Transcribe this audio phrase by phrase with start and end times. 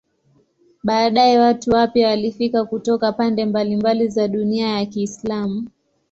[0.83, 5.67] Baadaye watu wapya walifika kutoka pande mbalimbali za dunia ya Kiislamu.